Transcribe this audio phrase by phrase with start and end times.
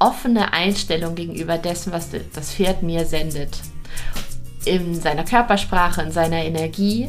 [0.00, 3.58] offene Einstellung gegenüber dessen, was das Pferd mir sendet.
[4.64, 7.08] In seiner Körpersprache, in seiner Energie.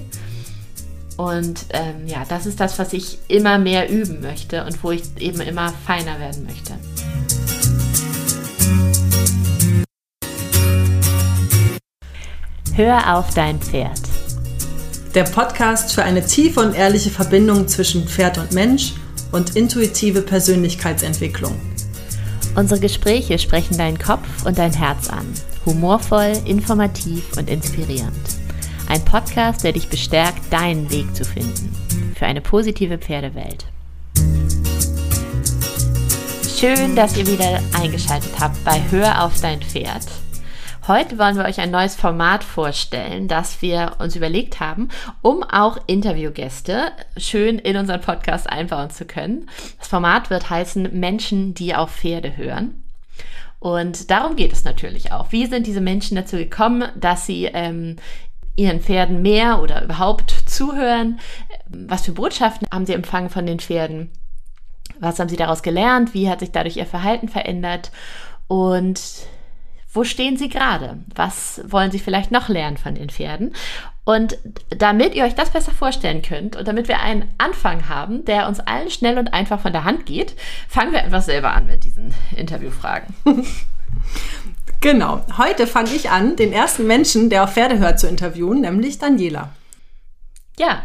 [1.18, 5.04] Und ähm, ja, das ist das, was ich immer mehr üben möchte und wo ich
[5.18, 6.74] eben immer feiner werden möchte.
[12.74, 14.00] Hör auf dein Pferd.
[15.14, 18.94] Der Podcast für eine tiefe und ehrliche Verbindung zwischen Pferd und Mensch
[19.34, 21.71] und intuitive Persönlichkeitsentwicklung.
[22.56, 25.26] Unsere Gespräche sprechen deinen Kopf und dein Herz an.
[25.66, 28.12] Humorvoll, informativ und inspirierend.
[28.88, 31.74] Ein Podcast, der dich bestärkt, deinen Weg zu finden.
[32.16, 33.66] Für eine positive Pferdewelt.
[36.60, 40.06] Schön, dass ihr wieder eingeschaltet habt bei Hör auf dein Pferd.
[40.88, 44.90] Heute wollen wir euch ein neues Format vorstellen, das wir uns überlegt haben,
[45.22, 49.48] um auch Interviewgäste schön in unseren Podcast einbauen zu können.
[49.78, 52.84] Das Format wird heißen Menschen, die auf Pferde hören.
[53.60, 55.32] Und darum geht es natürlich auch.
[55.32, 57.98] Wie sind diese Menschen dazu gekommen, dass sie ähm,
[58.56, 61.20] ihren Pferden mehr oder überhaupt zuhören?
[61.68, 64.10] Was für Botschaften haben sie empfangen von den Pferden?
[65.00, 66.16] Was haben sie daraus gelernt?
[66.16, 67.92] Wie hat sich dadurch ihr Verhalten verändert?
[68.48, 69.00] Und
[69.94, 71.00] wo stehen Sie gerade?
[71.14, 73.54] Was wollen Sie vielleicht noch lernen von den Pferden?
[74.04, 74.38] Und
[74.70, 78.60] damit ihr euch das besser vorstellen könnt und damit wir einen Anfang haben, der uns
[78.60, 80.36] allen schnell und einfach von der Hand geht,
[80.68, 83.14] fangen wir einfach selber an mit diesen Interviewfragen.
[84.82, 85.24] Genau.
[85.38, 89.50] Heute fange ich an, den ersten Menschen, der auf Pferde hört, zu interviewen, nämlich Daniela.
[90.58, 90.82] Ja,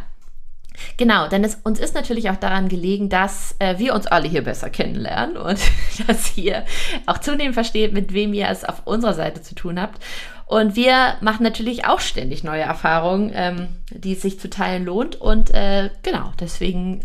[0.98, 4.42] Genau, denn es, uns ist natürlich auch daran gelegen, dass äh, wir uns alle hier
[4.42, 5.60] besser kennenlernen und
[6.06, 6.64] dass ihr
[7.06, 10.02] auch zunehmend versteht, mit wem ihr es auf unserer Seite zu tun habt.
[10.46, 15.16] Und wir machen natürlich auch ständig neue Erfahrungen, ähm, die es sich zu teilen lohnt.
[15.16, 17.02] Und äh, genau, deswegen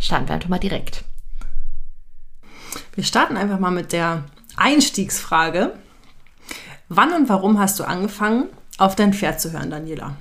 [0.00, 1.04] starten wir einfach mal direkt.
[2.94, 4.24] Wir starten einfach mal mit der
[4.56, 5.74] Einstiegsfrage.
[6.88, 10.16] Wann und warum hast du angefangen, auf dein Pferd zu hören, Daniela?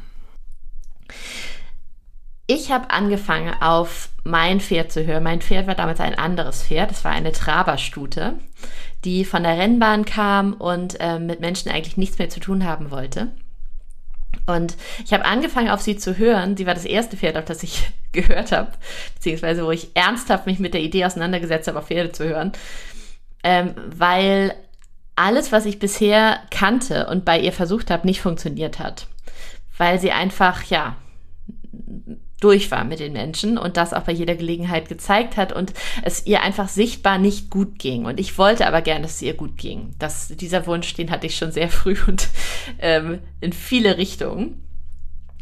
[2.50, 5.24] Ich habe angefangen, auf mein Pferd zu hören.
[5.24, 6.92] Mein Pferd war damals ein anderes Pferd.
[6.92, 8.36] Es war eine Traberstute,
[9.04, 12.90] die von der Rennbahn kam und äh, mit Menschen eigentlich nichts mehr zu tun haben
[12.90, 13.34] wollte.
[14.46, 16.56] Und ich habe angefangen, auf sie zu hören.
[16.56, 18.72] Sie war das erste Pferd, auf das ich gehört habe,
[19.16, 22.54] beziehungsweise wo ich ernsthaft mich mit der Idee auseinandergesetzt habe, auf Pferde zu hören.
[23.44, 24.56] Ähm, weil
[25.18, 29.08] alles, was ich bisher kannte und bei ihr versucht habe, nicht funktioniert hat.
[29.78, 30.96] Weil sie einfach, ja,
[32.40, 36.26] durch war mit den Menschen und das auch bei jeder Gelegenheit gezeigt hat und es
[36.26, 38.06] ihr einfach sichtbar nicht gut ging.
[38.06, 39.96] Und ich wollte aber gern, dass es ihr gut ging.
[39.98, 42.30] Das, dieser Wunsch, den hatte ich schon sehr früh und
[42.80, 44.64] ähm, in viele Richtungen.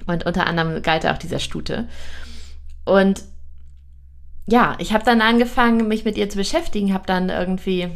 [0.08, 1.90] Und unter anderem galt auch dieser Stute.
[2.86, 3.24] Und
[4.46, 7.90] ja, ich habe dann angefangen, mich mit ihr zu beschäftigen, habe dann irgendwie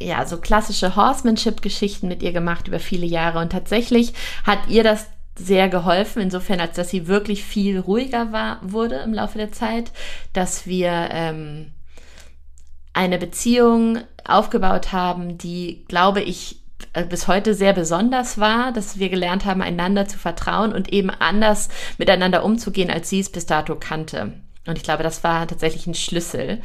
[0.00, 4.14] ja, so klassische Horsemanship-Geschichten mit ihr gemacht über viele Jahre und tatsächlich
[4.44, 9.14] hat ihr das sehr geholfen, insofern, als dass sie wirklich viel ruhiger war, wurde im
[9.14, 9.92] Laufe der Zeit,
[10.32, 11.72] dass wir ähm,
[12.92, 16.60] eine Beziehung aufgebaut haben, die, glaube ich,
[16.92, 21.10] äh, bis heute sehr besonders war, dass wir gelernt haben, einander zu vertrauen und eben
[21.10, 21.68] anders
[21.98, 24.32] miteinander umzugehen, als sie es bis dato kannte.
[24.66, 26.60] Und ich glaube, das war tatsächlich ein Schlüssel.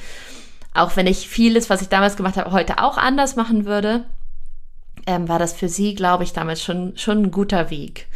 [0.74, 4.04] Auch wenn ich vieles, was ich damals gemacht habe, heute auch anders machen würde,
[5.08, 8.08] ähm, war das für sie, glaube ich, damals schon, schon ein guter Weg.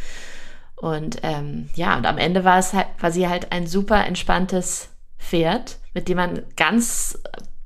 [0.80, 4.88] Und ähm, ja, und am Ende war es halt, war sie halt ein super entspanntes
[5.18, 7.18] Pferd, mit dem man ganz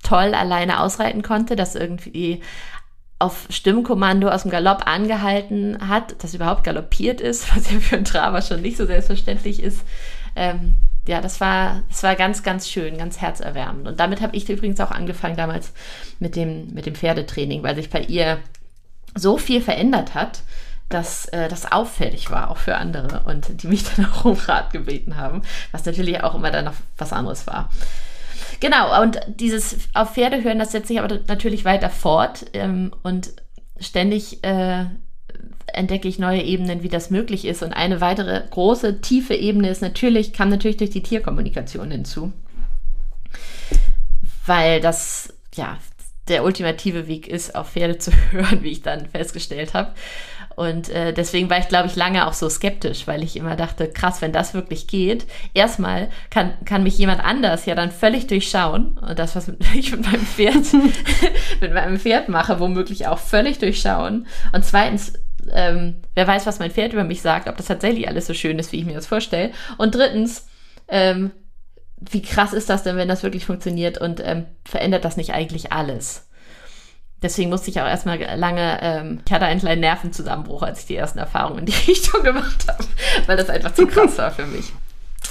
[0.03, 2.43] toll alleine ausreiten konnte, das irgendwie
[3.21, 8.05] auf Stimmkommando aus dem Galopp angehalten hat, das überhaupt galoppiert ist, was ja für einen
[8.05, 9.85] Traber schon nicht so selbstverständlich ist.
[10.35, 10.75] Ähm,
[11.07, 13.87] ja, das war, das war ganz, ganz schön, ganz herzerwärmend.
[13.87, 15.73] Und damit habe ich übrigens auch angefangen damals
[16.19, 18.39] mit dem, mit dem Pferdetraining, weil sich bei ihr
[19.15, 20.43] so viel verändert hat,
[20.89, 24.73] dass äh, das auffällig war, auch für andere und die mich dann auch um Rat
[24.73, 27.71] gebeten haben, was natürlich auch immer dann noch was anderes war.
[28.61, 33.33] Genau, und dieses auf Pferde hören, das setzt sich aber natürlich weiter fort ähm, und
[33.81, 34.87] ständig äh,
[35.67, 37.63] entdecke ich neue Ebenen, wie das möglich ist.
[37.63, 42.33] Und eine weitere große, tiefe Ebene ist natürlich, kam natürlich durch die Tierkommunikation hinzu.
[44.47, 45.79] Weil das, ja,
[46.29, 49.93] der ultimative Weg ist, auf Pferde zu hören, wie ich dann festgestellt habe.
[50.57, 53.89] Und äh, deswegen war ich, glaube ich, lange auch so skeptisch, weil ich immer dachte,
[53.89, 58.99] krass, wenn das wirklich geht, erstmal kann, kann mich jemand anders ja dann völlig durchschauen.
[58.99, 60.73] Und das, was ich mit meinem Pferd,
[61.61, 64.27] mit meinem Pferd mache, womöglich auch völlig durchschauen.
[64.53, 65.15] Und zweitens,
[65.53, 68.59] ähm, wer weiß, was mein Pferd über mich sagt, ob das tatsächlich alles so schön
[68.59, 69.53] ist, wie ich mir das vorstelle.
[69.77, 70.47] Und drittens,
[70.89, 71.33] ähm,
[71.99, 75.73] wie krass ist das denn, wenn das wirklich funktioniert und ähm, verändert das nicht eigentlich
[75.73, 76.27] alles?
[77.25, 80.97] Deswegen musste ich auch erstmal lange, ähm, ich hatte einen kleinen Nervenzusammenbruch, als ich die
[80.97, 82.85] ersten Erfahrungen in die Richtung gemacht habe,
[83.27, 84.73] weil das einfach zu krass war für mich.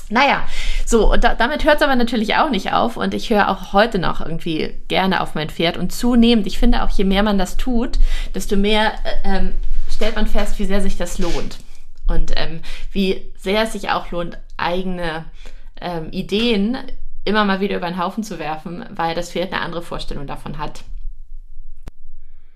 [0.09, 0.43] Naja,
[0.85, 2.97] so, und da, damit hört es aber natürlich auch nicht auf.
[2.97, 5.77] Und ich höre auch heute noch irgendwie gerne auf mein Pferd.
[5.77, 7.99] Und zunehmend, ich finde auch, je mehr man das tut,
[8.35, 8.91] desto mehr
[9.23, 9.53] äh, ähm,
[9.89, 11.59] stellt man fest, wie sehr sich das lohnt.
[12.07, 12.61] Und ähm,
[12.91, 15.25] wie sehr es sich auch lohnt, eigene
[15.79, 16.77] ähm, Ideen
[17.23, 20.57] immer mal wieder über den Haufen zu werfen, weil das Pferd eine andere Vorstellung davon
[20.57, 20.83] hat.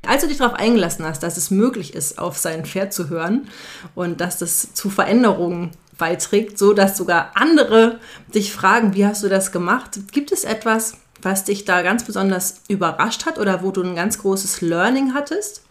[0.08, 3.50] Als du dich darauf eingelassen hast, dass es möglich ist, auf sein Pferd zu hören
[3.94, 8.00] und dass das zu Veränderungen beiträgt, so dass sogar andere
[8.34, 10.00] dich fragen, wie hast du das gemacht?
[10.12, 14.20] Gibt es etwas, was dich da ganz besonders überrascht hat oder wo du ein ganz
[14.20, 15.64] großes Learning hattest?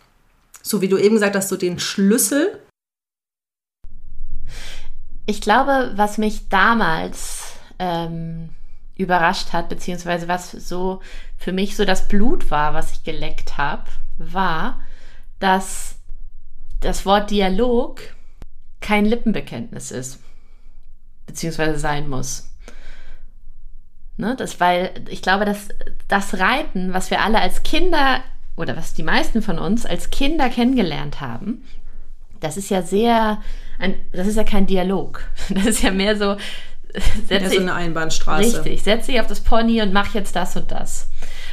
[0.63, 2.61] So wie du eben gesagt hast, so den Schlüssel.
[5.25, 8.51] Ich glaube, was mich damals ähm,
[8.97, 11.01] überrascht hat, beziehungsweise was so
[11.39, 13.85] für mich so das Blut war, was ich geleckt habe,
[14.19, 14.81] war,
[15.39, 15.97] dass
[16.81, 18.01] das Wort Dialog
[18.81, 20.21] kein Lippenbekenntnis ist,
[21.27, 22.51] beziehungsweise sein muss.
[24.19, 25.69] Ne, das, weil ich glaube, dass
[26.09, 28.23] das Reiten, was wir alle als Kinder
[28.57, 31.65] oder was die meisten von uns als Kinder kennengelernt haben,
[32.41, 33.43] das ist ja sehr,
[33.79, 35.23] ein, das ist ja kein Dialog.
[35.51, 36.37] Das ist ja mehr so,
[37.29, 38.65] setz ja, so eine Einbahnstraße.
[38.65, 41.11] Richtig, setze dich auf das Pony und mach jetzt das und das.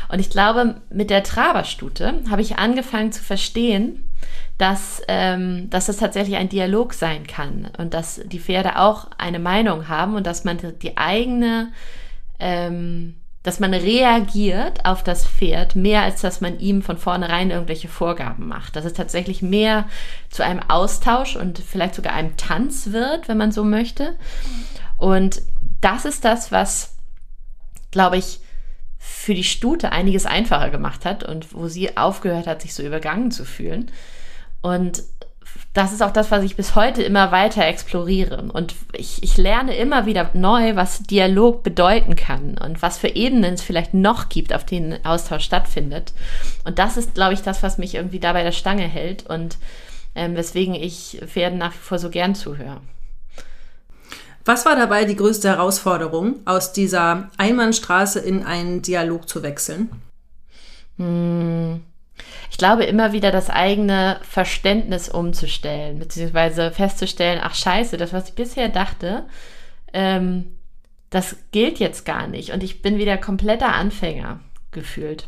[0.10, 4.10] Und ich glaube, mit der Traberstute habe ich angefangen zu verstehen,
[4.58, 9.40] dass, ähm, dass das tatsächlich ein Dialog sein kann und dass die Pferde auch eine
[9.40, 11.72] Meinung haben und dass man die eigene,
[12.40, 17.90] ähm, dass man reagiert auf das Pferd mehr, als dass man ihm von vornherein irgendwelche
[17.90, 18.78] Vorgaben macht.
[18.78, 19.86] Dass es tatsächlich mehr
[20.30, 24.16] zu einem Austausch und vielleicht sogar einem Tanz wird, wenn man so möchte.
[24.98, 25.42] Und
[25.82, 26.96] das ist das, was,
[27.92, 28.40] glaube ich,
[28.98, 33.32] für die Stute einiges einfacher gemacht hat und wo sie aufgehört hat, sich so übergangen
[33.32, 33.92] zu fühlen.
[34.62, 35.04] Und
[35.74, 38.44] das ist auch das, was ich bis heute immer weiter exploriere.
[38.54, 43.56] Und ich, ich lerne immer wieder neu, was Dialog bedeuten kann und was für Ebenen
[43.56, 46.14] es vielleicht noch gibt, auf denen Austausch stattfindet.
[46.64, 49.58] Und das ist, glaube ich, das, was mich irgendwie da bei der Stange hält und
[50.14, 52.82] ähm, weswegen ich Pferden nach wie vor so gern zuhöre.
[54.46, 59.90] Was war dabei die größte Herausforderung, aus dieser Einbahnstraße in einen Dialog zu wechseln?
[60.98, 61.63] Hm.
[62.64, 68.70] Glaube, immer wieder das eigene Verständnis umzustellen, beziehungsweise festzustellen, ach scheiße, das, was ich bisher
[68.70, 69.26] dachte,
[69.92, 70.56] ähm,
[71.10, 72.54] das gilt jetzt gar nicht.
[72.54, 74.40] Und ich bin wieder kompletter Anfänger
[74.72, 75.28] gefühlt.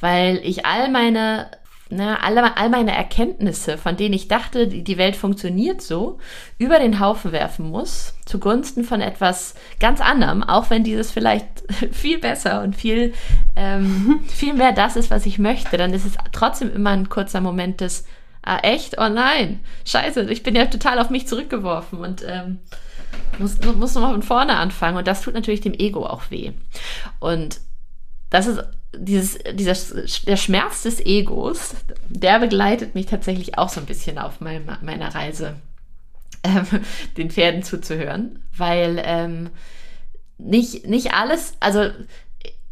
[0.00, 1.50] Weil ich all meine
[1.90, 6.18] ne, alle, all meine Erkenntnisse, von denen ich dachte, die, die Welt funktioniert so,
[6.58, 12.18] über den Haufen werfen muss, zugunsten von etwas ganz anderem, auch wenn dieses vielleicht viel
[12.18, 13.14] besser und viel,
[13.54, 17.40] ähm, viel mehr das ist, was ich möchte, dann ist es trotzdem immer ein kurzer
[17.40, 18.04] Moment des,
[18.42, 18.98] ah, echt?
[18.98, 22.58] Oh nein, scheiße, ich bin ja total auf mich zurückgeworfen und ähm,
[23.38, 24.96] muss, muss nochmal von vorne anfangen.
[24.96, 26.52] Und das tut natürlich dem Ego auch weh.
[27.18, 27.60] Und
[28.30, 28.60] das ist
[28.98, 29.74] dieses, dieser,
[30.26, 31.74] der Schmerz des Egos,
[32.08, 35.54] der begleitet mich tatsächlich auch so ein bisschen auf mein, meiner Reise,
[36.42, 36.66] ähm,
[37.16, 39.50] den Pferden zuzuhören, weil ähm,
[40.38, 41.90] nicht, nicht alles, also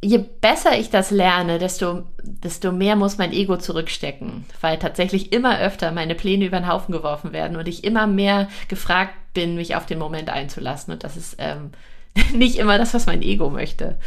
[0.05, 5.59] je besser ich das lerne, desto, desto mehr muss mein Ego zurückstecken, weil tatsächlich immer
[5.61, 9.77] öfter meine Pläne über den Haufen geworfen werden und ich immer mehr gefragt bin, mich
[9.77, 10.93] auf den Moment einzulassen.
[10.93, 11.71] Und das ist ähm,
[12.35, 13.99] nicht immer das, was mein Ego möchte.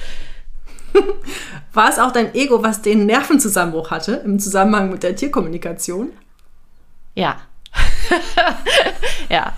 [1.74, 6.12] War es auch dein Ego, was den Nervenzusammenbruch hatte im Zusammenhang mit der Tierkommunikation?
[7.16, 7.38] Ja.
[9.30, 9.54] ja,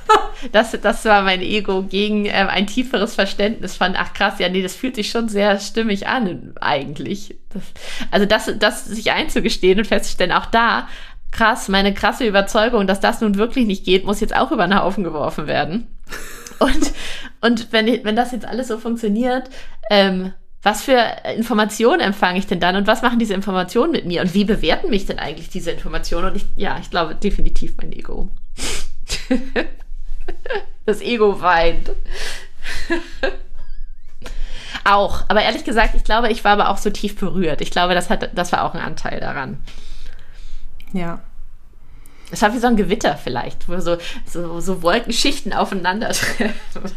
[0.52, 4.62] das, das war mein Ego gegen äh, ein tieferes Verständnis von, ach krass, ja, nee,
[4.62, 7.38] das fühlt sich schon sehr stimmig an, eigentlich.
[7.50, 7.64] Das,
[8.12, 10.88] also das, das sich einzugestehen und festzustellen, auch da,
[11.32, 14.80] krass, meine krasse Überzeugung, dass das nun wirklich nicht geht, muss jetzt auch über den
[14.80, 15.88] Haufen geworfen werden.
[16.60, 16.92] Und,
[17.42, 19.50] und wenn, wenn das jetzt alles so funktioniert,
[19.90, 21.00] ähm, was für
[21.36, 24.90] Informationen empfange ich denn dann und was machen diese Informationen mit mir und wie bewerten
[24.90, 26.32] mich denn eigentlich diese Informationen?
[26.32, 28.30] Und ich, ja, ich glaube definitiv mein Ego.
[30.86, 31.92] das Ego weint.
[34.84, 37.62] auch, aber ehrlich gesagt, ich glaube, ich war aber auch so tief berührt.
[37.62, 39.64] Ich glaube, das, hat, das war auch ein Anteil daran.
[40.92, 41.22] Ja.
[42.32, 46.54] Es war wie so ein Gewitter vielleicht, wo so, so, so Wolkenschichten aufeinandertreffen.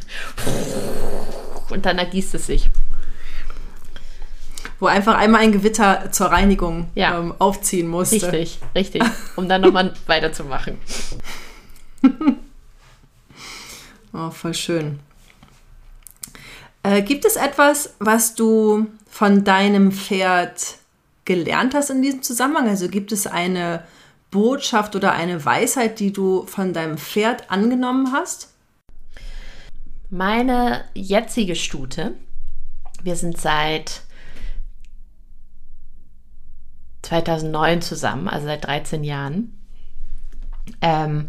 [1.71, 2.69] Und dann ergießt es sich
[4.83, 7.17] wo einfach einmal ein Gewitter zur Reinigung ja.
[7.17, 8.33] ähm, aufziehen musste.
[8.33, 9.05] Richtig, richtig.
[9.37, 10.77] Um dann nochmal weiterzumachen.
[14.12, 14.99] oh, voll schön.
[16.83, 20.79] Äh, gibt es etwas, was du von deinem Pferd
[21.27, 22.69] gelernt hast in diesem Zusammenhang?
[22.69, 23.85] Also gibt es eine
[24.33, 28.53] Botschaft oder eine Weisheit, die du von deinem Pferd angenommen hast?
[30.11, 32.15] Meine jetzige Stute,
[33.05, 34.03] wir sind seit
[37.12, 39.59] 2009 zusammen, also seit 13 Jahren,
[40.81, 41.28] ähm,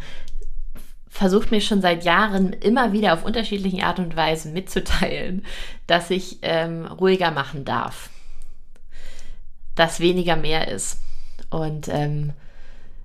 [1.10, 5.46] versucht mir schon seit Jahren immer wieder auf unterschiedlichen Art und Weisen mitzuteilen,
[5.86, 8.10] dass ich ähm, ruhiger machen darf,
[9.76, 11.00] dass weniger mehr ist.
[11.50, 12.32] Und ähm,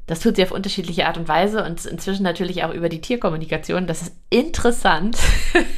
[0.08, 3.86] das tut sie auf unterschiedliche Art und Weise und inzwischen natürlich auch über die Tierkommunikation.
[3.86, 5.18] Das ist interessant,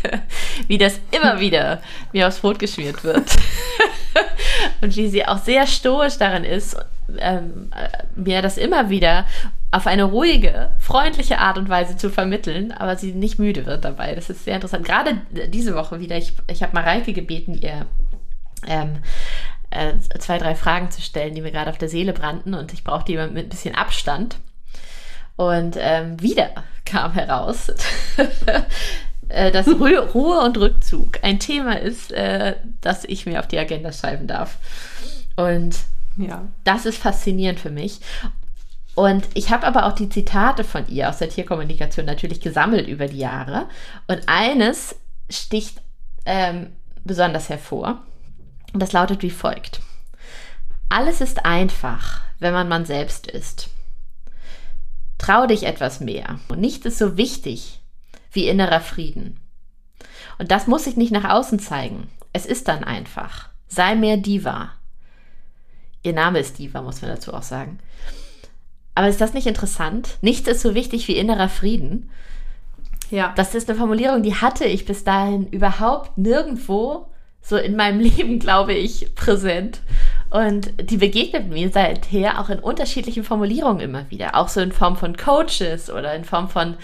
[0.69, 1.83] wie das immer wieder
[2.13, 3.25] mir aufs Brot geschmiert wird.
[4.81, 6.77] und wie sie auch sehr stoisch darin ist,
[7.19, 9.27] ähm, äh, mir das immer wieder
[9.73, 14.15] auf eine ruhige, freundliche Art und Weise zu vermitteln, aber sie nicht müde wird dabei.
[14.15, 14.85] Das ist sehr interessant.
[14.85, 17.87] Gerade diese Woche wieder, ich, ich habe Mareike gebeten, ihr
[18.67, 18.99] ähm,
[19.71, 22.85] äh, zwei, drei Fragen zu stellen, die mir gerade auf der Seele brannten und ich
[22.85, 24.37] brauchte jemanden mit ein bisschen Abstand.
[25.37, 26.50] Und ähm, wieder
[26.85, 27.73] kam heraus,
[29.29, 33.59] äh, dass Ru Ruhe und Rückzug ein Thema ist, äh, das ich mir auf die
[33.59, 34.59] Agenda schreiben darf.
[35.37, 35.77] Und
[36.17, 36.47] ja.
[36.65, 38.00] das ist faszinierend für mich.
[38.95, 43.07] Und ich habe aber auch die Zitate von ihr aus der Tierkommunikation natürlich gesammelt über
[43.07, 43.67] die Jahre.
[44.09, 44.97] Und eines
[45.31, 45.81] sticht
[46.27, 46.73] ähm,
[47.05, 48.03] besonders hervor.
[48.73, 49.81] Und das lautet wie folgt.
[50.89, 53.71] Alles ist einfach, wenn man man selbst ist.
[55.19, 56.41] Trau dich etwas mehr.
[56.49, 57.81] Und nichts ist so wichtig
[58.33, 59.41] wie innerer Frieden.
[60.39, 62.09] Und das muss sich nicht nach außen zeigen.
[62.33, 63.50] Es ist dann einfach.
[63.69, 64.71] Sei mehr Diva.
[66.03, 67.79] Ihr Name ist Diva, muss man dazu auch sagen.
[68.95, 70.19] Aber ist das nicht interessant?
[70.23, 72.11] Nichts ist so wichtig wie innerer Frieden.
[73.11, 73.33] Ja.
[73.37, 77.10] Das ist eine Formulierung, die hatte ich bis dahin überhaupt nirgendwo
[77.42, 79.80] so in meinem Leben, glaube ich, präsent.
[80.30, 84.37] Und die begegnet mir seither auch in unterschiedlichen Formulierungen immer wieder.
[84.37, 86.76] Auch so in Form von Coaches oder in Form von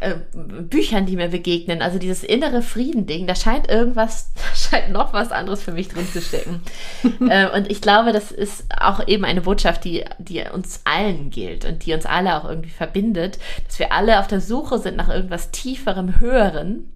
[0.00, 1.82] äh, Büchern, die mir begegnen.
[1.82, 6.06] Also dieses innere Frieden-Ding, da scheint irgendwas, da scheint noch was anderes für mich drin
[6.06, 6.62] zu stecken.
[7.28, 11.64] äh, und ich glaube, das ist auch eben eine Botschaft, die, die uns allen gilt
[11.64, 15.08] und die uns alle auch irgendwie verbindet, dass wir alle auf der Suche sind nach
[15.08, 16.92] irgendwas Tieferem, Höheren.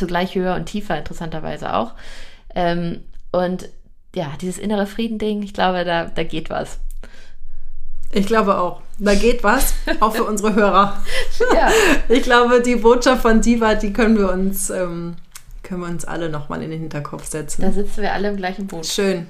[0.00, 1.92] Zugleich höher und tiefer, interessanterweise auch.
[2.54, 3.02] Ähm,
[3.32, 3.68] und
[4.14, 6.78] ja, dieses innere Frieden-Ding, ich glaube, da, da geht was.
[8.12, 8.80] Ich glaube auch.
[8.98, 11.02] Da geht was, auch für unsere Hörer.
[11.54, 11.70] ja.
[12.08, 15.16] Ich glaube, die Botschaft von Diva, die können wir uns, ähm,
[15.62, 17.60] können wir uns alle nochmal in den Hinterkopf setzen.
[17.60, 18.86] Da sitzen wir alle im gleichen Boot.
[18.86, 19.26] Schön.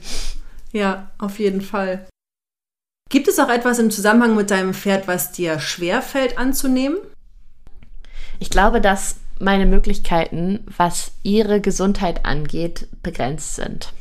[0.70, 2.06] Ja, auf jeden Fall.
[3.08, 6.98] Gibt es auch etwas im Zusammenhang mit deinem Pferd, was dir schwerfällt anzunehmen?
[8.38, 13.92] Ich glaube, dass meine Möglichkeiten, was ihre Gesundheit angeht, begrenzt sind.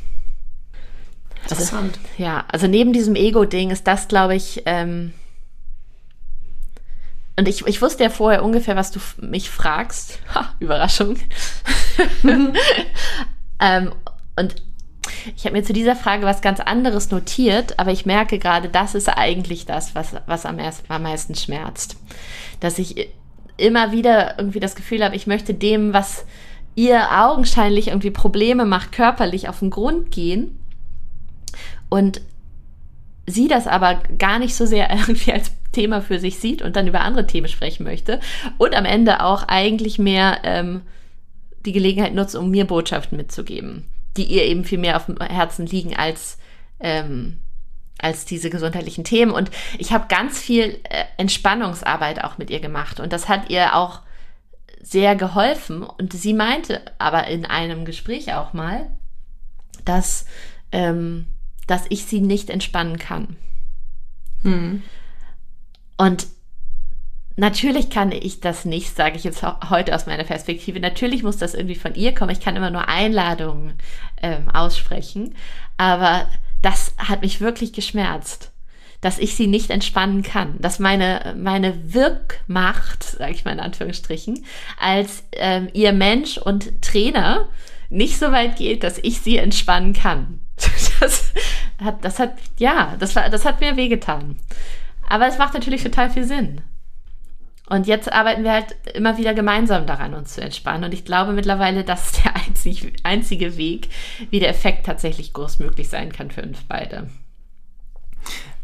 [1.43, 1.98] Interessant.
[1.98, 5.13] Also, ja, also neben diesem Ego-Ding ist das, glaube ich, ähm,
[7.39, 10.19] und ich, ich wusste ja vorher ungefähr, was du mich fragst.
[10.36, 11.15] Ha, Überraschung.
[13.62, 13.93] ähm,
[14.36, 14.55] und
[15.38, 18.93] ich habe mir zu dieser Frage was ganz anderes notiert, aber ich merke gerade, das
[18.93, 21.96] ist eigentlich das, was, was am, erst, am meisten schmerzt.
[22.60, 23.08] Dass ich
[23.60, 26.25] immer wieder irgendwie das Gefühl habe, ich möchte dem, was
[26.75, 30.60] ihr augenscheinlich irgendwie Probleme macht, körperlich auf den Grund gehen.
[31.89, 32.22] Und
[33.25, 36.88] sie das aber gar nicht so sehr irgendwie als Thema für sich sieht und dann
[36.88, 38.20] über andere Themen sprechen möchte
[38.58, 40.82] und am Ende auch eigentlich mehr ähm,
[41.66, 43.86] die Gelegenheit nutzt, um mir Botschaften mitzugeben,
[44.18, 46.39] die ihr eben viel mehr auf dem Herzen liegen als
[46.80, 47.38] ähm,
[48.00, 49.32] als diese gesundheitlichen Themen.
[49.32, 53.75] Und ich habe ganz viel äh, Entspannungsarbeit auch mit ihr gemacht und das hat ihr
[53.75, 54.01] auch
[54.82, 55.84] sehr geholfen.
[55.84, 58.89] Und sie meinte aber in einem Gespräch auch mal,
[59.86, 60.25] dass
[60.72, 61.25] ähm,
[61.70, 63.36] dass ich sie nicht entspannen kann.
[64.41, 64.82] Hm.
[65.98, 66.27] Und
[67.36, 70.79] natürlich kann ich das nicht, sage ich jetzt heute aus meiner Perspektive.
[70.79, 72.32] Natürlich muss das irgendwie von ihr kommen.
[72.32, 73.74] Ich kann immer nur Einladungen
[74.22, 75.36] ähm, aussprechen.
[75.77, 76.27] Aber
[76.62, 78.51] das hat mich wirklich geschmerzt,
[79.01, 80.60] dass ich sie nicht entspannen kann.
[80.60, 84.46] Dass meine, meine Wirkmacht, sage ich mal in Anführungsstrichen,
[84.80, 87.48] als ähm, ihr Mensch und Trainer
[87.89, 90.42] nicht so weit geht, dass ich sie entspannen kann.
[91.80, 94.36] Das hat, das hat, ja, das, war, das hat mir wehgetan.
[95.08, 96.60] Aber es macht natürlich total viel Sinn.
[97.70, 100.86] Und jetzt arbeiten wir halt immer wieder gemeinsam daran, uns zu entspannen.
[100.86, 103.90] Und ich glaube mittlerweile, das ist der einzig, einzige Weg,
[104.32, 107.10] wie der Effekt tatsächlich großmöglich sein kann für uns beide.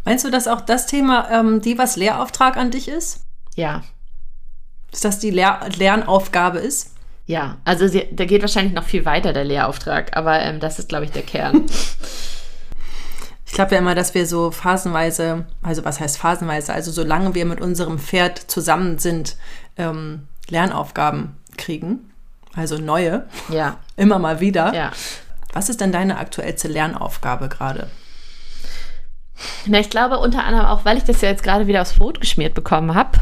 [0.03, 3.25] Meinst du, dass auch das Thema ähm, Divas Lehrauftrag an dich ist?
[3.55, 3.83] Ja.
[4.91, 6.95] Dass das die Lehr Lernaufgabe ist?
[7.27, 10.89] Ja, also sie, der geht wahrscheinlich noch viel weiter, der Lehrauftrag, aber ähm, das ist,
[10.89, 11.65] glaube ich, der Kern.
[13.53, 17.61] glaube ja immer, dass wir so phasenweise, also was heißt phasenweise, also solange wir mit
[17.61, 19.37] unserem Pferd zusammen sind,
[19.77, 22.11] ähm, Lernaufgaben kriegen,
[22.55, 23.77] also neue, Ja.
[23.97, 24.73] immer mal wieder.
[24.73, 24.91] Ja.
[25.53, 27.89] Was ist denn deine aktuellste Lernaufgabe gerade?
[29.65, 32.21] Na, ich glaube unter anderem auch, weil ich das ja jetzt gerade wieder aufs Brot
[32.21, 33.17] geschmiert bekommen habe,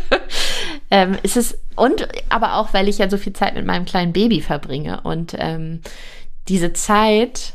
[0.90, 4.12] ähm, ist es und aber auch, weil ich ja so viel Zeit mit meinem kleinen
[4.12, 5.80] Baby verbringe und ähm,
[6.48, 7.54] diese Zeit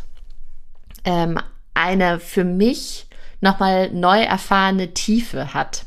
[1.04, 1.40] ähm,
[1.76, 3.08] eine für mich
[3.42, 5.86] nochmal neu erfahrene Tiefe hat,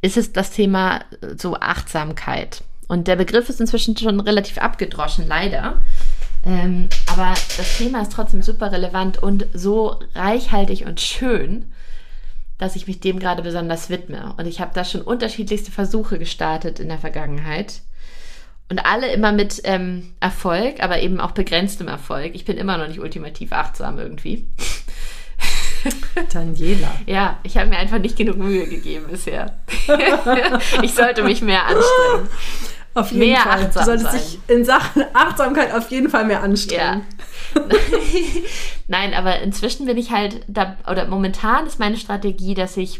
[0.00, 2.62] ist es das Thema äh, so Achtsamkeit.
[2.88, 5.80] Und der Begriff ist inzwischen schon relativ abgedroschen, leider.
[6.44, 11.70] Ähm, aber das Thema ist trotzdem super relevant und so reichhaltig und schön,
[12.58, 14.34] dass ich mich dem gerade besonders widme.
[14.38, 17.82] Und ich habe da schon unterschiedlichste Versuche gestartet in der Vergangenheit.
[18.68, 22.34] Und alle immer mit ähm, Erfolg, aber eben auch begrenztem Erfolg.
[22.34, 24.46] Ich bin immer noch nicht ultimativ achtsam irgendwie.
[26.32, 26.92] Daniela.
[27.06, 29.58] Ja, ich habe mir einfach nicht genug Mühe gegeben bisher.
[30.82, 32.28] ich sollte mich mehr anstrengen.
[32.94, 33.70] Auf jeden Mehr Fall.
[33.72, 34.20] Du solltest sein.
[34.20, 37.06] dich in Sachen Achtsamkeit auf jeden Fall mehr anstrengen.
[38.88, 42.98] Nein, aber inzwischen bin ich halt da, oder momentan ist meine Strategie, dass ich,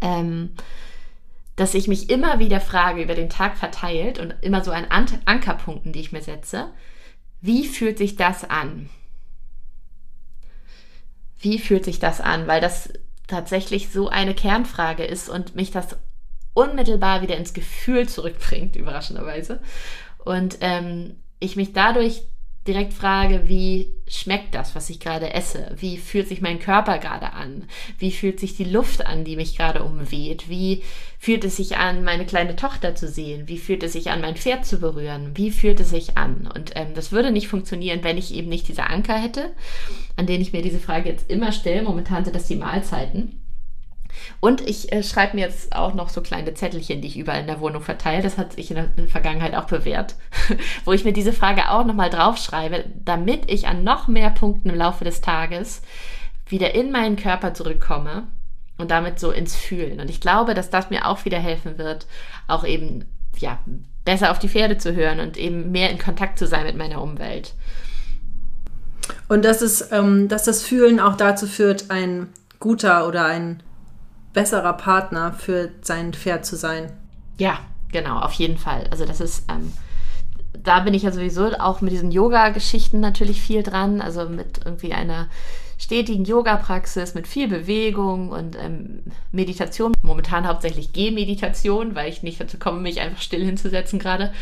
[0.00, 0.50] ähm,
[1.56, 4.86] dass ich mich immer wieder frage, über den Tag verteilt und immer so An
[5.24, 6.68] Ankerpunkten, die ich mir setze,
[7.40, 8.88] wie fühlt sich das an?
[11.44, 12.46] Wie fühlt sich das an?
[12.46, 12.88] Weil das
[13.26, 15.96] tatsächlich so eine Kernfrage ist und mich das
[16.54, 19.60] unmittelbar wieder ins Gefühl zurückbringt, überraschenderweise.
[20.24, 22.22] Und ähm, ich mich dadurch
[22.66, 25.74] direkt frage, wie schmeckt das, was ich gerade esse?
[25.76, 27.64] Wie fühlt sich mein Körper gerade an?
[27.98, 30.48] Wie fühlt sich die Luft an, die mich gerade umweht?
[30.48, 30.82] Wie
[31.18, 33.48] fühlt es sich an, meine kleine Tochter zu sehen?
[33.48, 35.32] Wie fühlt es sich an, mein Pferd zu berühren?
[35.34, 36.50] Wie fühlt es sich an?
[36.54, 39.52] Und ähm, das würde nicht funktionieren, wenn ich eben nicht diese Anker hätte,
[40.16, 41.82] an denen ich mir diese Frage jetzt immer stelle.
[41.82, 43.43] Momentan sind das die Mahlzeiten.
[44.40, 47.46] Und ich äh, schreibe mir jetzt auch noch so kleine Zettelchen, die ich überall in
[47.46, 48.22] der Wohnung verteile.
[48.22, 50.14] Das hat sich in der, in der Vergangenheit auch bewährt,
[50.84, 54.76] wo ich mir diese Frage auch nochmal draufschreibe, damit ich an noch mehr Punkten im
[54.76, 55.82] Laufe des Tages
[56.46, 58.26] wieder in meinen Körper zurückkomme
[58.76, 60.00] und damit so ins Fühlen.
[60.00, 62.06] Und ich glaube, dass das mir auch wieder helfen wird,
[62.48, 63.04] auch eben,
[63.38, 63.58] ja,
[64.04, 67.00] besser auf die Pferde zu hören und eben mehr in Kontakt zu sein mit meiner
[67.00, 67.54] Umwelt.
[69.28, 73.62] Und dass, es, ähm, dass das Fühlen auch dazu führt, ein guter oder ein
[74.34, 76.92] besserer Partner für sein Pferd zu sein.
[77.38, 78.86] Ja, genau, auf jeden Fall.
[78.90, 79.72] Also das ist, ähm,
[80.52, 84.02] da bin ich ja sowieso auch mit diesen Yoga-Geschichten natürlich viel dran.
[84.02, 85.28] Also mit irgendwie einer
[85.78, 89.92] stetigen Yoga-Praxis, mit viel Bewegung und ähm, Meditation.
[90.02, 94.32] Momentan hauptsächlich Gehmeditation, weil ich nicht dazu komme, mich einfach still hinzusetzen gerade.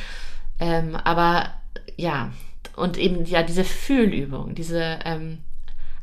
[0.58, 1.50] Ähm, aber
[1.96, 2.30] ja,
[2.76, 5.38] und eben ja diese Fühlübung, diese ähm,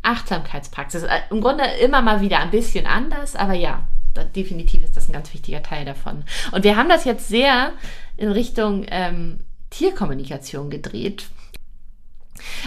[0.02, 1.04] Achtsamkeitspraxis.
[1.04, 3.88] Äh, Im Grunde immer mal wieder ein bisschen anders, aber ja,
[4.36, 6.24] definitiv ist das ein ganz wichtiger Teil davon.
[6.52, 7.74] Und wir haben das jetzt sehr
[8.18, 11.28] in Richtung ähm, Tierkommunikation gedreht.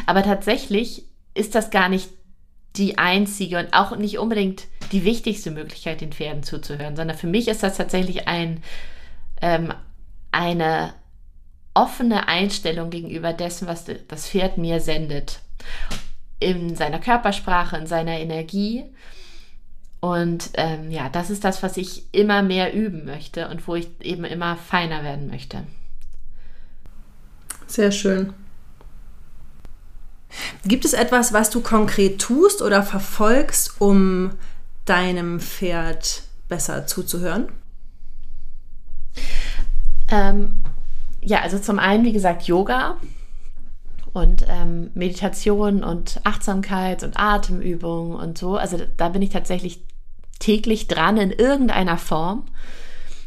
[0.06, 2.10] Aber tatsächlich ist das gar nicht
[2.76, 7.48] die einzige und auch nicht unbedingt die wichtigste Möglichkeit, den Pferden zuzuhören, sondern für mich
[7.48, 8.62] ist das tatsächlich ein,
[9.40, 9.74] ähm,
[10.30, 10.94] eine
[11.74, 15.40] offene Einstellung gegenüber dessen, was das Pferd mir sendet.
[16.42, 18.84] In seiner Körpersprache, in seiner Energie.
[20.00, 23.88] Und ähm, ja, das ist das, was ich immer mehr üben möchte und wo ich
[24.00, 25.64] eben immer feiner werden möchte.
[27.68, 28.32] Sehr schön.
[30.64, 34.30] Gibt es etwas, was du konkret tust oder verfolgst, um
[34.84, 37.48] deinem Pferd besser zuzuhören?
[40.10, 40.62] Ähm,
[41.20, 42.98] ja, also zum einen, wie gesagt, Yoga
[44.12, 48.56] und ähm, Meditation und Achtsamkeit und Atemübung und so.
[48.56, 49.82] Also da bin ich tatsächlich
[50.38, 52.46] täglich dran in irgendeiner Form.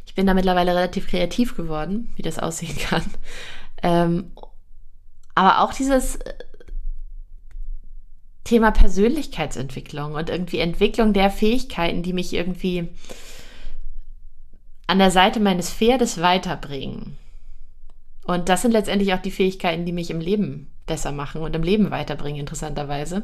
[0.06, 3.04] Ich bin da mittlerweile relativ kreativ geworden, wie das aussehen kann.
[3.82, 4.32] Ähm,
[5.34, 6.34] aber auch dieses äh,
[8.44, 12.90] Thema Persönlichkeitsentwicklung und irgendwie Entwicklung der Fähigkeiten, die mich irgendwie
[14.88, 17.18] an der Seite meines Pferdes weiterbringen.
[18.24, 21.64] Und das sind letztendlich auch die Fähigkeiten, die mich im Leben besser machen und im
[21.64, 23.24] Leben weiterbringen, interessanterweise.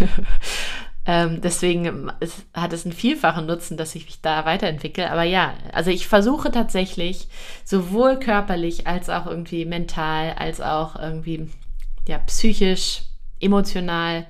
[1.06, 5.10] ähm, deswegen ist, hat es einen vielfachen Nutzen, dass ich mich da weiterentwickle.
[5.10, 7.28] Aber ja, also ich versuche tatsächlich
[7.64, 11.50] sowohl körperlich als auch irgendwie mental, als auch irgendwie
[12.08, 13.02] ja, psychisch,
[13.40, 14.26] emotional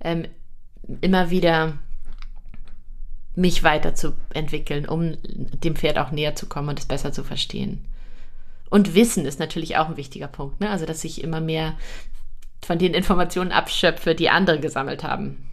[0.00, 0.26] ähm,
[1.00, 1.78] immer wieder
[3.34, 7.84] mich weiterzuentwickeln, um dem Pferd auch näher zu kommen und es besser zu verstehen.
[8.70, 10.70] Und Wissen ist natürlich auch ein wichtiger Punkt, ne?
[10.70, 11.74] Also, dass ich immer mehr
[12.64, 15.46] von den Informationen abschöpfe, die andere gesammelt haben.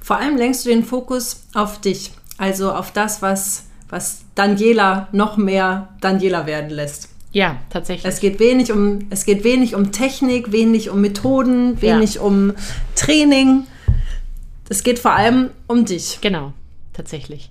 [0.00, 5.36] Vor allem lenkst du den Fokus auf dich, also auf das, was, was Daniela noch
[5.36, 7.10] mehr Daniela werden lässt.
[7.32, 8.10] Ja, tatsächlich.
[8.10, 12.20] Es geht wenig um, es geht wenig um Technik, wenig um Methoden, wenig ja.
[12.22, 12.54] um
[12.94, 13.66] Training.
[14.68, 16.18] Es geht vor allem um dich.
[16.22, 16.52] Genau,
[16.92, 17.50] tatsächlich.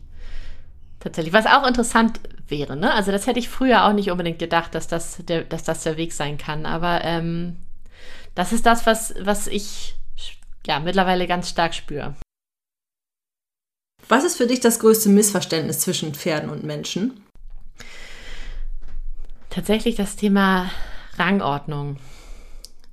[1.00, 1.34] Tatsächlich.
[1.34, 2.94] Was auch interessant wäre, ne?
[2.94, 5.98] Also das hätte ich früher auch nicht unbedingt gedacht, dass das der, dass das der
[5.98, 6.66] Weg sein kann.
[6.66, 7.58] Aber ähm,
[8.36, 9.96] das ist das, was, was ich
[10.68, 12.16] ja mittlerweile ganz stark spüre.
[14.08, 17.24] Was ist für dich das größte Missverständnis zwischen Pferden und Menschen?
[19.50, 20.70] Tatsächlich das Thema
[21.18, 21.98] Rangordnung.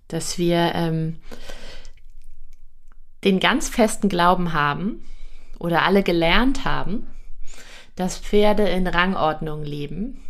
[0.08, 1.20] Dass wir ähm,
[3.24, 5.04] den ganz festen Glauben haben
[5.58, 7.06] oder alle gelernt haben,
[7.96, 10.22] dass Pferde in Rangordnung leben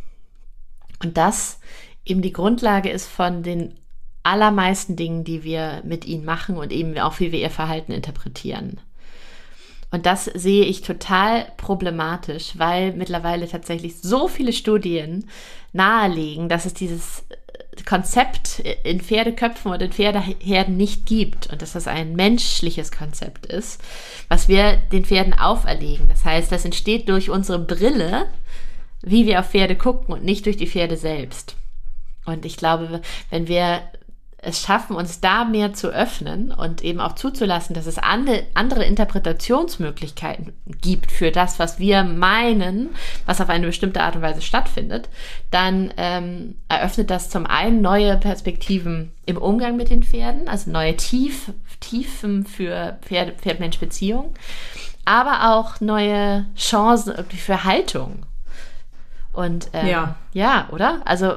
[1.03, 1.61] und das
[2.05, 3.75] eben die Grundlage ist von den
[4.23, 8.81] allermeisten Dingen, die wir mit ihnen machen und eben auch wie wir ihr Verhalten interpretieren.
[9.91, 15.29] Und das sehe ich total problematisch, weil mittlerweile tatsächlich so viele Studien
[15.73, 17.25] nahelegen, dass es dieses
[17.87, 23.81] Konzept in Pferdeköpfen und in Pferdeherden nicht gibt und dass das ein menschliches Konzept ist,
[24.29, 26.09] was wir den Pferden auferlegen.
[26.09, 28.27] Das heißt, das entsteht durch unsere Brille,
[29.03, 31.57] wie wir auf Pferde gucken und nicht durch die Pferde selbst.
[32.25, 33.83] Und ich glaube, wenn wir
[34.45, 38.85] es schaffen, uns da mehr zu öffnen und eben auch zuzulassen, dass es ande, andere
[38.85, 42.91] Interpretationsmöglichkeiten gibt für das, was wir meinen,
[43.25, 45.09] was auf eine bestimmte Art und Weise stattfindet,
[45.53, 50.97] dann ähm, eröffnet das zum einen neue Perspektiven im Umgang mit den Pferden, also neue
[50.97, 54.35] Tief, Tiefen für Pferd, Pferd-Mensch-Beziehungen,
[55.05, 58.27] aber auch neue Chancen für Haltung.
[59.33, 60.15] Und ähm, ja.
[60.33, 61.01] ja, oder?
[61.05, 61.37] Also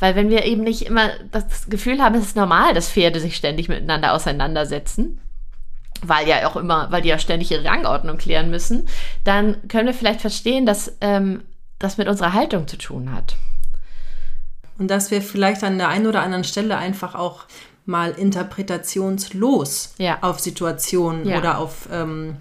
[0.00, 3.36] weil wenn wir eben nicht immer das Gefühl haben, es ist normal, dass Pferde sich
[3.36, 5.20] ständig miteinander auseinandersetzen,
[6.02, 8.88] weil ja auch immer, weil die ja ständig ihre Rangordnung klären müssen,
[9.24, 11.42] dann können wir vielleicht verstehen, dass ähm,
[11.78, 13.36] das mit unserer Haltung zu tun hat.
[14.78, 17.44] Und dass wir vielleicht an der einen oder anderen Stelle einfach auch
[17.84, 20.18] mal interpretationslos ja.
[20.22, 21.38] auf Situationen ja.
[21.38, 22.36] oder auf, ähm,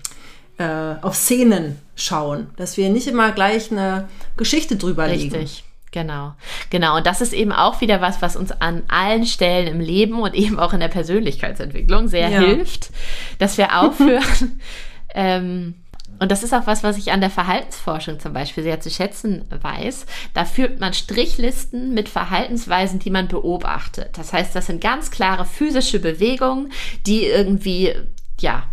[0.58, 2.50] äh, auf Szenen schauen.
[2.56, 5.32] Dass wir nicht immer gleich eine Geschichte drüber Richtig.
[5.34, 5.50] legen.
[5.92, 6.34] Genau,
[6.70, 6.98] genau.
[6.98, 10.36] Und das ist eben auch wieder was, was uns an allen Stellen im Leben und
[10.36, 12.40] eben auch in der Persönlichkeitsentwicklung sehr ja.
[12.40, 12.92] hilft,
[13.40, 14.62] dass wir aufhören.
[15.16, 15.76] ähm,
[16.20, 19.46] und das ist auch was, was ich an der Verhaltensforschung zum Beispiel sehr zu schätzen
[19.50, 20.06] weiß.
[20.34, 24.18] Da führt man Strichlisten mit Verhaltensweisen, die man beobachtet.
[24.18, 26.72] Das heißt, das sind ganz klare physische Bewegungen,
[27.06, 27.96] die irgendwie
[28.42, 28.64] ja,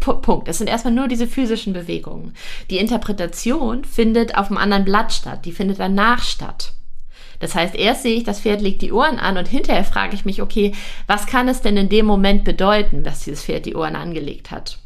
[0.00, 0.48] Punkt.
[0.48, 2.34] Es sind erstmal nur diese physischen Bewegungen.
[2.70, 5.44] Die Interpretation findet auf einem anderen Blatt statt.
[5.44, 6.72] Die findet danach statt.
[7.38, 10.24] Das heißt, erst sehe ich, das Pferd legt die Ohren an und hinterher frage ich
[10.24, 10.72] mich, okay,
[11.06, 14.78] was kann es denn in dem Moment bedeuten, dass dieses Pferd die Ohren angelegt hat?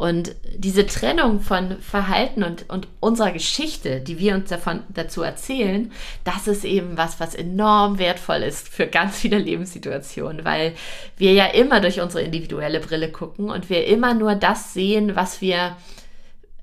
[0.00, 5.92] Und diese Trennung von Verhalten und, und unserer Geschichte, die wir uns davon, dazu erzählen,
[6.24, 10.72] das ist eben was, was enorm wertvoll ist für ganz viele Lebenssituationen, weil
[11.18, 15.42] wir ja immer durch unsere individuelle Brille gucken und wir immer nur das sehen, was
[15.42, 15.76] wir,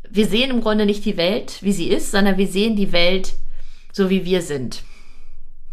[0.10, 3.36] wir sehen im Grunde nicht die Welt, wie sie ist, sondern wir sehen die Welt
[3.91, 4.82] so, wie wir sind.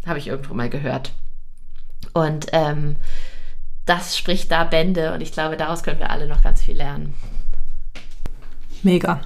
[0.05, 1.13] Habe ich irgendwo mal gehört.
[2.13, 2.97] Und ähm,
[3.87, 7.15] das spricht da Bände und ich glaube, daraus können wir alle noch ganz viel lernen.
[8.85, 9.21] Mega.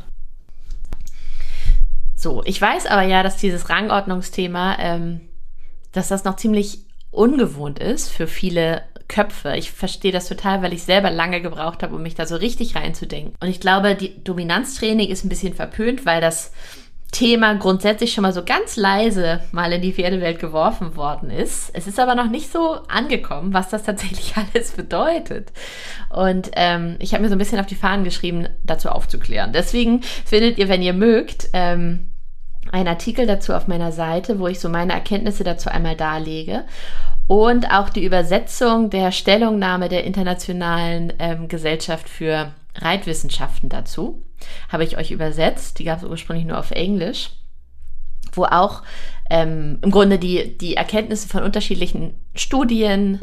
[2.16, 5.20] So, ich weiß aber ja, dass dieses Rangordnungsthema, ähm,
[5.92, 9.58] dass das noch ziemlich ungewohnt ist für viele Köpfe.
[9.58, 12.76] Ich verstehe das total, weil ich selber lange gebraucht habe, um mich da so richtig
[12.76, 13.36] reinzudenken.
[13.42, 16.54] Und ich glaube, die Dominanztraining ist ein bisschen verpönt, weil das
[17.12, 21.72] Thema grundsätzlich schon mal so ganz leise mal in die Pferdewelt geworfen worden ist.
[21.74, 25.52] Es ist aber noch nicht so angekommen, was das tatsächlich alles bedeutet.
[26.10, 29.54] Und ähm, ich habe mir so ein bisschen auf die Fahnen geschrieben, dazu aufzuklären.
[29.54, 32.12] Deswegen findet ihr, wenn ihr mögt, ähm,
[32.72, 36.66] einen Artikel dazu auf meiner Seite, wo ich so meine Erkenntnisse dazu einmal darlege
[37.30, 44.24] und auch die Übersetzung der Stellungnahme der Internationalen ähm, Gesellschaft für Reitwissenschaften dazu
[44.70, 45.80] habe ich euch übersetzt.
[45.80, 47.32] Die gab es ursprünglich nur auf Englisch,
[48.34, 48.84] wo auch
[49.30, 53.20] ähm, im Grunde die, die Erkenntnisse von unterschiedlichen Studien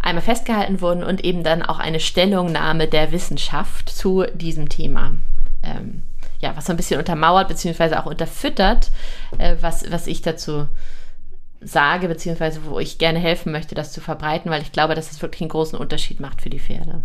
[0.00, 5.14] einmal festgehalten wurden und eben dann auch eine Stellungnahme der Wissenschaft zu diesem Thema.
[5.62, 6.02] Ähm,
[6.40, 8.90] ja, was so ein bisschen untermauert beziehungsweise auch unterfüttert,
[9.38, 10.68] äh, was, was ich dazu
[11.60, 15.20] sage, beziehungsweise wo ich gerne helfen möchte, das zu verbreiten, weil ich glaube, dass es
[15.20, 17.02] wirklich einen großen Unterschied macht für die Pferde.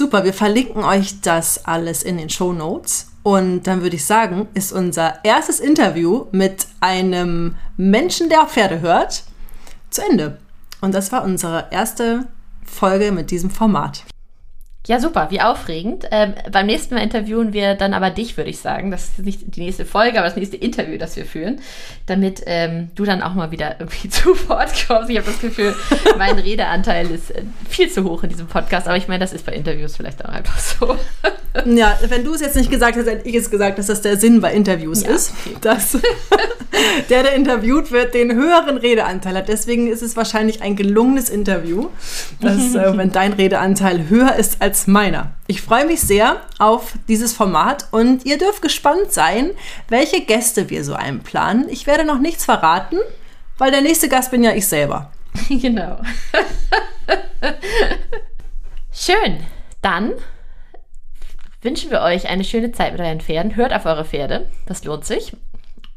[0.00, 3.08] Super, wir verlinken euch das alles in den Show Notes.
[3.22, 8.80] Und dann würde ich sagen, ist unser erstes Interview mit einem Menschen, der auch Pferde
[8.80, 9.24] hört,
[9.90, 10.38] zu Ende.
[10.80, 12.26] Und das war unsere erste
[12.64, 14.04] Folge mit diesem Format.
[14.86, 16.06] Ja, super, wie aufregend.
[16.10, 18.90] Ähm, beim nächsten Mal interviewen wir dann aber dich, würde ich sagen.
[18.90, 21.60] Das ist nicht die nächste Folge, aber das nächste Interview, das wir führen,
[22.06, 25.10] damit ähm, du dann auch mal wieder irgendwie zu Wort kommst.
[25.10, 25.74] Ich habe das Gefühl,
[26.16, 29.44] mein Redeanteil ist äh, viel zu hoch in diesem Podcast, aber ich meine, das ist
[29.44, 30.96] bei Interviews vielleicht auch einfach so.
[31.64, 34.16] Ja, wenn du es jetzt nicht gesagt hast, hätte ich es gesagt, dass das der
[34.16, 35.56] Sinn bei Interviews ja, ist, okay.
[35.60, 35.92] dass
[37.10, 39.48] der, der interviewt wird, den höheren Redeanteil hat.
[39.48, 41.88] Deswegen ist es wahrscheinlich ein gelungenes Interview,
[42.40, 45.32] dass, äh, wenn dein Redeanteil höher ist als meiner.
[45.48, 49.50] Ich freue mich sehr auf dieses Format und ihr dürft gespannt sein,
[49.88, 51.68] welche Gäste wir so einplanen.
[51.68, 52.98] Ich werde noch nichts verraten,
[53.58, 55.10] weil der nächste Gast bin ja ich selber.
[55.48, 55.98] Genau.
[58.92, 59.38] Schön.
[59.82, 60.12] Dann
[61.62, 63.56] wünschen wir euch eine schöne Zeit mit euren Pferden.
[63.56, 65.32] Hört auf eure Pferde, das lohnt sich.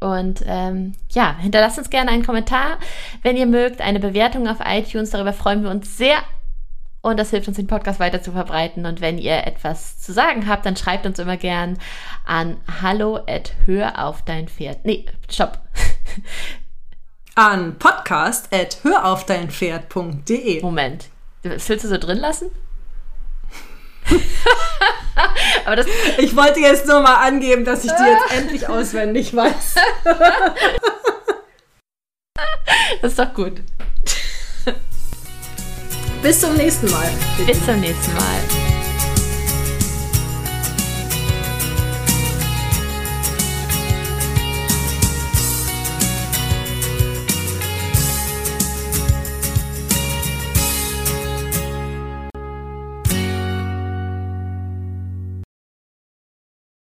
[0.00, 2.78] Und ähm, ja, hinterlasst uns gerne einen Kommentar,
[3.22, 5.10] wenn ihr mögt, eine Bewertung auf iTunes.
[5.10, 6.18] Darüber freuen wir uns sehr.
[7.00, 8.86] Und das hilft uns, den Podcast weiter zu verbreiten.
[8.86, 11.78] Und wenn ihr etwas zu sagen habt, dann schreibt uns immer gern
[12.24, 14.84] an hallo at hör auf dein Pferd.
[14.84, 15.60] Nee, stopp.
[17.36, 20.62] An podcast at hör auf dein Pferd.de.
[20.62, 21.08] Moment.
[21.42, 22.46] Willst du so drin lassen?
[25.64, 25.86] Das
[26.18, 29.76] ich wollte jetzt nur mal angeben, dass ich die jetzt endlich auswendig weiß.
[33.00, 33.62] das ist doch gut.
[36.22, 37.10] Bis zum nächsten Mal.
[37.46, 38.63] Bis zum nächsten Mal.